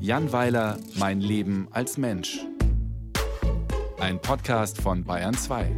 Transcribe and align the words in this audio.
Jan 0.00 0.32
Weiler, 0.32 0.78
Mein 0.94 1.20
Leben 1.20 1.68
als 1.70 1.98
Mensch. 1.98 2.46
Ein 3.98 4.20
Podcast 4.20 4.80
von 4.80 5.04
Bayern 5.04 5.34
2. 5.34 5.70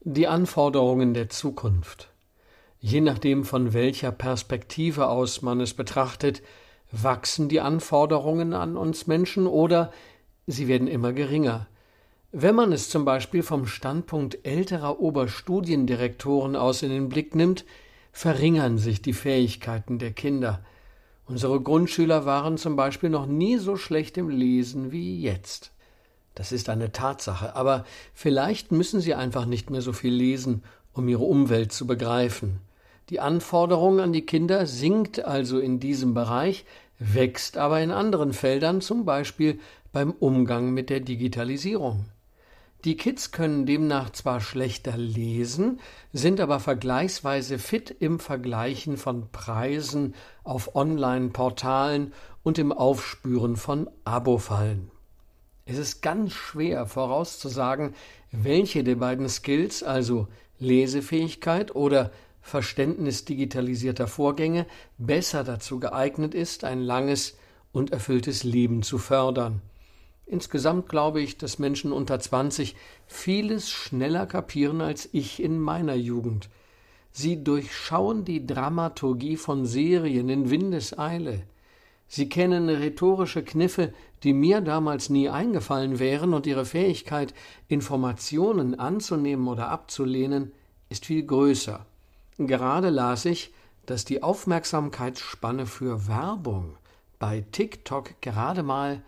Die 0.00 0.26
Anforderungen 0.26 1.14
der 1.14 1.28
Zukunft. 1.28 2.10
Je 2.80 3.00
nachdem, 3.00 3.44
von 3.44 3.74
welcher 3.74 4.10
Perspektive 4.10 5.08
aus 5.08 5.42
man 5.42 5.60
es 5.60 5.74
betrachtet, 5.74 6.42
wachsen 6.90 7.48
die 7.48 7.60
Anforderungen 7.60 8.54
an 8.54 8.76
uns 8.76 9.06
Menschen 9.06 9.46
oder 9.46 9.92
sie 10.46 10.66
werden 10.66 10.88
immer 10.88 11.12
geringer. 11.12 11.68
Wenn 12.32 12.54
man 12.54 12.72
es 12.72 12.88
zum 12.88 13.04
Beispiel 13.04 13.42
vom 13.42 13.66
Standpunkt 13.66 14.46
älterer 14.46 15.00
Oberstudiendirektoren 15.00 16.56
aus 16.56 16.82
in 16.82 16.90
den 16.90 17.08
Blick 17.08 17.34
nimmt, 17.34 17.64
verringern 18.12 18.78
sich 18.78 19.02
die 19.02 19.12
Fähigkeiten 19.12 19.98
der 19.98 20.12
Kinder. 20.12 20.60
Unsere 21.26 21.60
Grundschüler 21.60 22.26
waren 22.26 22.58
zum 22.58 22.76
Beispiel 22.76 23.10
noch 23.10 23.26
nie 23.26 23.56
so 23.58 23.76
schlecht 23.76 24.18
im 24.18 24.28
Lesen 24.28 24.90
wie 24.90 25.20
jetzt. 25.20 25.72
Das 26.34 26.52
ist 26.52 26.68
eine 26.68 26.92
Tatsache, 26.92 27.54
aber 27.54 27.84
vielleicht 28.14 28.72
müssen 28.72 29.00
sie 29.00 29.14
einfach 29.14 29.46
nicht 29.46 29.70
mehr 29.70 29.82
so 29.82 29.92
viel 29.92 30.12
lesen, 30.12 30.62
um 30.92 31.08
ihre 31.08 31.24
Umwelt 31.24 31.72
zu 31.72 31.86
begreifen. 31.86 32.60
Die 33.10 33.20
Anforderung 33.20 34.00
an 34.00 34.12
die 34.12 34.24
Kinder 34.24 34.66
sinkt 34.66 35.24
also 35.24 35.58
in 35.58 35.80
diesem 35.80 36.14
Bereich, 36.14 36.64
wächst 36.98 37.56
aber 37.56 37.80
in 37.80 37.90
anderen 37.90 38.32
Feldern, 38.32 38.80
zum 38.80 39.04
Beispiel 39.04 39.58
beim 39.92 40.12
Umgang 40.12 40.72
mit 40.72 40.90
der 40.90 41.00
Digitalisierung. 41.00 42.06
Die 42.84 42.96
Kids 42.96 43.30
können 43.30 43.66
demnach 43.66 44.08
zwar 44.10 44.40
schlechter 44.40 44.96
lesen, 44.96 45.80
sind 46.14 46.40
aber 46.40 46.60
vergleichsweise 46.60 47.58
fit 47.58 47.94
im 47.98 48.18
Vergleichen 48.18 48.96
von 48.96 49.30
Preisen 49.30 50.14
auf 50.44 50.74
Online-Portalen 50.74 52.14
und 52.42 52.58
im 52.58 52.72
Aufspüren 52.72 53.56
von 53.56 53.90
Abo-Fallen. 54.04 54.90
Es 55.66 55.76
ist 55.76 56.00
ganz 56.00 56.32
schwer 56.32 56.86
vorauszusagen, 56.86 57.94
welche 58.32 58.82
der 58.82 58.96
beiden 58.96 59.28
Skills, 59.28 59.82
also 59.82 60.28
Lesefähigkeit 60.58 61.74
oder 61.74 62.10
Verständnis 62.40 63.26
digitalisierter 63.26 64.08
Vorgänge, 64.08 64.64
besser 64.96 65.44
dazu 65.44 65.80
geeignet 65.80 66.34
ist, 66.34 66.64
ein 66.64 66.80
langes 66.80 67.36
und 67.72 67.92
erfülltes 67.92 68.42
Leben 68.42 68.82
zu 68.82 68.96
fördern. 68.96 69.60
Insgesamt 70.30 70.88
glaube 70.88 71.20
ich, 71.20 71.38
dass 71.38 71.58
Menschen 71.58 71.90
unter 71.90 72.20
20 72.20 72.76
vieles 73.08 73.68
schneller 73.68 74.26
kapieren 74.26 74.80
als 74.80 75.08
ich 75.10 75.42
in 75.42 75.58
meiner 75.58 75.96
Jugend. 75.96 76.48
Sie 77.10 77.42
durchschauen 77.42 78.24
die 78.24 78.46
Dramaturgie 78.46 79.36
von 79.36 79.66
Serien 79.66 80.28
in 80.28 80.48
Windeseile. 80.48 81.42
Sie 82.06 82.28
kennen 82.28 82.68
rhetorische 82.68 83.42
Kniffe, 83.42 83.92
die 84.22 84.32
mir 84.32 84.60
damals 84.60 85.10
nie 85.10 85.28
eingefallen 85.28 85.98
wären, 85.98 86.32
und 86.32 86.46
ihre 86.46 86.64
Fähigkeit, 86.64 87.34
Informationen 87.66 88.78
anzunehmen 88.78 89.48
oder 89.48 89.68
abzulehnen, 89.68 90.52
ist 90.90 91.06
viel 91.06 91.26
größer. 91.26 91.84
Gerade 92.38 92.90
las 92.90 93.24
ich, 93.24 93.52
dass 93.86 94.04
die 94.04 94.22
Aufmerksamkeitsspanne 94.22 95.66
für 95.66 96.06
Werbung 96.06 96.76
bei 97.18 97.44
TikTok 97.50 98.20
gerade 98.20 98.62
mal 98.62 99.02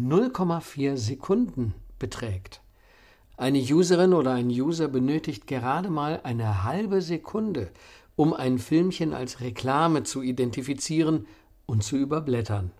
0,4 0.00 0.96
Sekunden 0.96 1.74
beträgt. 1.98 2.62
Eine 3.36 3.58
Userin 3.58 4.14
oder 4.14 4.32
ein 4.32 4.48
User 4.48 4.88
benötigt 4.88 5.46
gerade 5.46 5.90
mal 5.90 6.20
eine 6.22 6.64
halbe 6.64 7.02
Sekunde, 7.02 7.70
um 8.16 8.32
ein 8.32 8.58
Filmchen 8.58 9.12
als 9.12 9.40
Reklame 9.40 10.02
zu 10.02 10.22
identifizieren 10.22 11.26
und 11.66 11.82
zu 11.84 11.96
überblättern. 11.96 12.70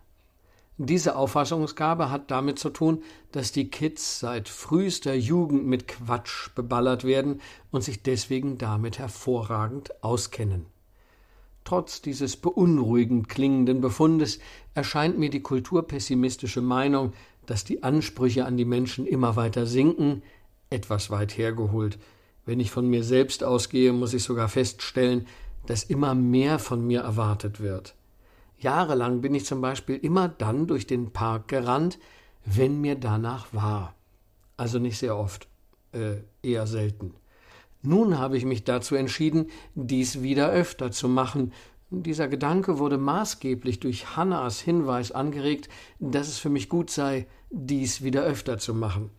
Diese 0.78 1.14
Auffassungsgabe 1.14 2.10
hat 2.10 2.30
damit 2.30 2.58
zu 2.58 2.70
tun, 2.70 3.02
dass 3.32 3.52
die 3.52 3.68
Kids 3.68 4.20
seit 4.20 4.48
frühester 4.48 5.12
Jugend 5.12 5.66
mit 5.66 5.88
Quatsch 5.88 6.54
beballert 6.54 7.04
werden 7.04 7.42
und 7.70 7.84
sich 7.84 8.02
deswegen 8.02 8.56
damit 8.56 8.98
hervorragend 8.98 10.02
auskennen. 10.02 10.64
Trotz 11.64 12.02
dieses 12.02 12.36
beunruhigend 12.36 13.28
klingenden 13.28 13.80
Befundes 13.80 14.38
erscheint 14.74 15.18
mir 15.18 15.30
die 15.30 15.42
kulturpessimistische 15.42 16.62
Meinung, 16.62 17.12
dass 17.46 17.64
die 17.64 17.82
Ansprüche 17.82 18.44
an 18.46 18.56
die 18.56 18.64
Menschen 18.64 19.06
immer 19.06 19.36
weiter 19.36 19.66
sinken, 19.66 20.22
etwas 20.70 21.10
weit 21.10 21.36
hergeholt. 21.36 21.98
Wenn 22.46 22.60
ich 22.60 22.70
von 22.70 22.88
mir 22.88 23.04
selbst 23.04 23.44
ausgehe, 23.44 23.92
muss 23.92 24.14
ich 24.14 24.22
sogar 24.22 24.48
feststellen, 24.48 25.26
dass 25.66 25.84
immer 25.84 26.14
mehr 26.14 26.58
von 26.58 26.86
mir 26.86 27.00
erwartet 27.00 27.60
wird. 27.60 27.94
Jahrelang 28.58 29.20
bin 29.20 29.34
ich 29.34 29.46
zum 29.46 29.60
Beispiel 29.60 29.96
immer 29.96 30.28
dann 30.28 30.66
durch 30.66 30.86
den 30.86 31.12
Park 31.12 31.48
gerannt, 31.48 31.98
wenn 32.44 32.80
mir 32.80 32.94
danach 32.94 33.52
war. 33.52 33.94
Also 34.56 34.78
nicht 34.78 34.98
sehr 34.98 35.16
oft, 35.16 35.48
äh, 35.92 36.16
eher 36.42 36.66
selten. 36.66 37.14
Nun 37.82 38.18
habe 38.18 38.36
ich 38.36 38.44
mich 38.44 38.64
dazu 38.64 38.94
entschieden, 38.94 39.46
dies 39.74 40.22
wieder 40.22 40.50
öfter 40.50 40.90
zu 40.90 41.08
machen. 41.08 41.52
Dieser 41.90 42.28
Gedanke 42.28 42.78
wurde 42.78 42.98
maßgeblich 42.98 43.80
durch 43.80 44.16
Hannas 44.16 44.60
Hinweis 44.60 45.12
angeregt, 45.12 45.68
dass 45.98 46.28
es 46.28 46.38
für 46.38 46.50
mich 46.50 46.68
gut 46.68 46.90
sei, 46.90 47.26
dies 47.50 48.02
wieder 48.02 48.22
öfter 48.22 48.58
zu 48.58 48.74
machen. 48.74 49.10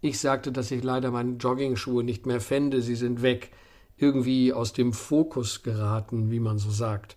Ich 0.00 0.18
sagte, 0.18 0.50
dass 0.50 0.70
ich 0.70 0.82
leider 0.82 1.12
meine 1.12 1.36
Joggingschuhe 1.36 2.02
nicht 2.02 2.26
mehr 2.26 2.40
fände, 2.40 2.82
sie 2.82 2.96
sind 2.96 3.22
weg, 3.22 3.52
irgendwie 3.96 4.52
aus 4.52 4.72
dem 4.72 4.92
Fokus 4.92 5.62
geraten, 5.62 6.30
wie 6.30 6.40
man 6.40 6.58
so 6.58 6.70
sagt. 6.70 7.16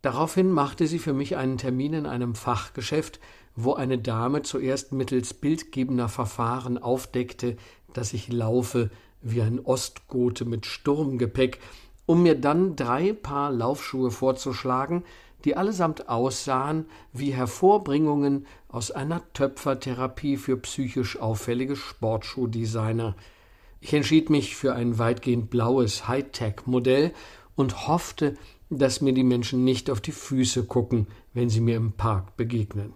Daraufhin 0.00 0.50
machte 0.50 0.86
sie 0.86 0.98
für 0.98 1.12
mich 1.12 1.36
einen 1.36 1.58
Termin 1.58 1.92
in 1.92 2.06
einem 2.06 2.34
Fachgeschäft, 2.34 3.20
wo 3.54 3.74
eine 3.74 3.98
Dame 3.98 4.42
zuerst 4.42 4.92
mittels 4.92 5.34
bildgebender 5.34 6.08
Verfahren 6.08 6.78
aufdeckte, 6.78 7.56
dass 7.92 8.12
ich 8.12 8.32
laufe 8.32 8.90
wie 9.22 9.42
ein 9.42 9.60
Ostgote 9.60 10.44
mit 10.44 10.66
Sturmgepäck, 10.66 11.60
um 12.06 12.22
mir 12.22 12.34
dann 12.34 12.76
drei 12.76 13.12
Paar 13.12 13.50
Laufschuhe 13.50 14.10
vorzuschlagen, 14.10 15.04
die 15.44 15.56
allesamt 15.56 16.08
aussahen 16.08 16.86
wie 17.12 17.32
Hervorbringungen 17.32 18.46
aus 18.68 18.90
einer 18.90 19.22
Töpfertherapie 19.32 20.36
für 20.36 20.56
psychisch 20.56 21.18
auffällige 21.18 21.76
Sportschuhdesigner. 21.76 23.14
Ich 23.80 23.94
entschied 23.94 24.30
mich 24.30 24.56
für 24.56 24.74
ein 24.74 24.98
weitgehend 24.98 25.50
blaues 25.50 26.08
Hightech-Modell 26.08 27.12
und 27.54 27.86
hoffte, 27.86 28.36
dass 28.70 29.00
mir 29.00 29.12
die 29.12 29.22
Menschen 29.22 29.64
nicht 29.64 29.90
auf 29.90 30.00
die 30.00 30.12
Füße 30.12 30.64
gucken, 30.64 31.06
wenn 31.34 31.48
sie 31.48 31.60
mir 31.60 31.76
im 31.76 31.92
Park 31.92 32.36
begegnen. 32.36 32.94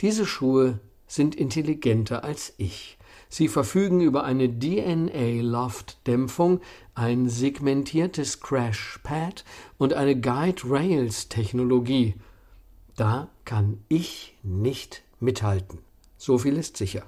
Diese 0.00 0.26
Schuhe 0.26 0.78
sind 1.06 1.34
intelligenter 1.34 2.24
als 2.24 2.54
ich. 2.58 2.98
Sie 3.34 3.48
verfügen 3.48 4.02
über 4.02 4.24
eine 4.24 4.46
DNA-Loft-Dämpfung, 4.46 6.60
ein 6.94 7.30
segmentiertes 7.30 8.40
Crash-Pad 8.40 9.46
und 9.78 9.94
eine 9.94 10.20
Guide-Rails-Technologie. 10.20 12.16
Da 12.94 13.30
kann 13.46 13.82
ich 13.88 14.36
nicht 14.42 15.02
mithalten. 15.18 15.78
So 16.18 16.36
viel 16.36 16.58
ist 16.58 16.76
sicher. 16.76 17.04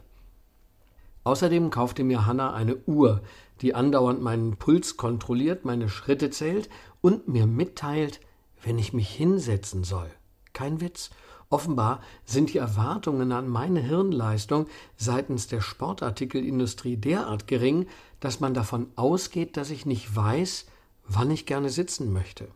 Außerdem 1.25 1.69
kaufte 1.69 2.05
mir 2.05 2.25
Hanna 2.25 2.55
eine 2.55 2.77
Uhr, 2.87 3.21
die 3.61 3.75
andauernd 3.75 4.23
meinen 4.23 4.57
Puls 4.57 4.97
kontrolliert, 4.97 5.67
meine 5.67 5.91
Schritte 5.91 6.31
zählt 6.31 6.71
und 7.03 7.29
mir 7.29 7.47
mitteilt, 7.47 8.21
wenn 8.63 8.79
ich 8.79 8.95
mich 8.95 9.11
hinsetzen 9.11 9.85
soll. 9.85 10.09
Kein 10.55 10.81
Witz. 10.81 11.11
Offenbar 11.55 12.01
sind 12.25 12.53
die 12.53 12.59
Erwartungen 12.59 13.31
an 13.31 13.49
meine 13.49 13.79
Hirnleistung 13.79 14.67
seitens 14.97 15.47
der 15.47 15.61
Sportartikelindustrie 15.61 16.97
derart 16.97 17.47
gering, 17.47 17.87
dass 18.19 18.41
man 18.41 18.55
davon 18.55 18.89
ausgeht, 18.97 19.57
dass 19.57 19.71
ich 19.71 19.87
nicht 19.87 20.17
weiß, 20.17 20.67
wann 21.07 21.31
ich 21.31 21.47
gerne 21.47 21.71
sitzen 21.71 22.13
möchte. 22.13 22.49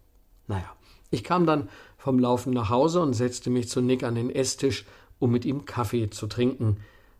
Naja, 0.49 0.69
ich 1.13 1.23
kam 1.23 1.47
dann 1.47 1.69
vom 1.97 2.19
Laufen 2.19 2.53
nach 2.53 2.71
Hause 2.71 3.01
und 3.01 3.13
setzte 3.13 3.51
mich 3.51 3.69
zu 3.69 3.81
Nick 3.81 4.03
an 4.03 4.17
den 4.17 4.31
Esstisch, 4.31 4.85
um 5.21 5.31
mit 5.31 5.45
ihm 5.45 5.65
Kaffee 5.65 6.11
zu 6.11 6.27
trinken. 6.27 6.79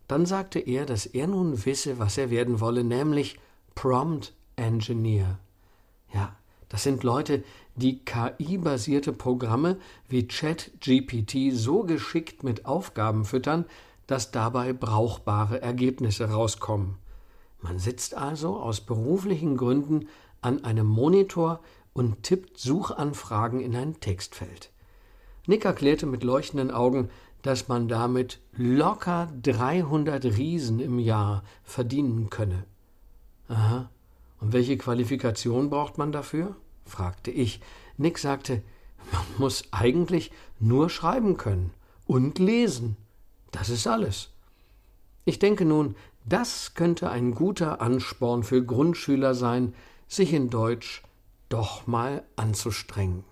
Dann 0.09 0.27
sagte 0.27 0.59
er, 0.59 0.85
dass 0.85 1.07
er 1.07 1.29
nun 1.29 1.65
wisse, 1.65 2.01
was 2.01 2.19
er 2.19 2.31
werden 2.31 2.59
wolle, 2.59 2.83
nämlich 2.83 3.39
Prompt 3.77 4.35
Engineer. 4.57 5.39
Ja, 6.13 6.35
das 6.69 6.83
sind 6.83 7.03
Leute, 7.03 7.43
die 7.77 8.05
KI-basierte 8.05 9.13
Programme 9.13 9.79
wie 10.09 10.27
ChatGPT 10.27 11.53
so 11.53 11.85
geschickt 11.85 12.43
mit 12.43 12.67
Aufgaben 12.67 13.25
füttern, 13.25 13.65
dass 14.07 14.31
dabei 14.31 14.73
brauchbare 14.73 15.63
Ergebnisse 15.63 16.31
rauskommen. 16.31 16.97
Man 17.61 17.79
sitzt 17.79 18.15
also 18.15 18.57
aus 18.59 18.81
beruflichen 18.81 19.57
Gründen 19.57 20.09
an 20.41 20.65
einem 20.65 20.87
Monitor 20.87 21.61
und 21.93 22.23
tippt 22.23 22.59
Suchanfragen 22.59 23.61
in 23.61 23.75
ein 23.75 24.01
Textfeld. 24.01 24.71
Nick 25.47 25.65
erklärte 25.65 26.07
mit 26.07 26.23
leuchtenden 26.23 26.71
Augen, 26.71 27.11
dass 27.43 27.69
man 27.69 27.89
damit 27.89 28.41
locker 28.53 29.33
300 29.43 30.25
Riesen 30.25 30.81
im 30.81 30.99
Jahr 30.99 31.43
verdienen 31.63 32.31
könne. 32.31 32.65
Aha, 33.49 33.91
und 34.49 34.55
welche 34.55 34.79
Qualifikation 34.79 35.69
braucht 35.69 35.99
man 35.99 36.11
dafür? 36.11 36.57
fragte 36.87 37.31
ich. 37.31 37.61
Nick 37.99 38.17
sagte, 38.17 38.63
Man 39.13 39.27
muss 39.37 39.65
eigentlich 39.73 40.33
nur 40.59 40.89
schreiben 40.89 41.37
können 41.37 41.75
und 42.07 42.39
lesen. 42.39 42.97
Das 43.51 43.69
ist 43.69 43.87
alles. 43.87 44.31
Ich 45.27 45.39
denke 45.39 45.67
nun, 45.67 45.97
das 46.25 46.73
könnte 46.73 47.11
ein 47.11 47.35
guter 47.35 47.83
Ansporn 47.83 48.43
für 48.43 48.65
Grundschüler 48.65 49.35
sein, 49.35 49.75
sich 50.07 50.33
in 50.33 50.49
Deutsch 50.49 51.03
doch 51.51 51.87
mal 51.87 52.23
anzustrengen. 52.37 53.25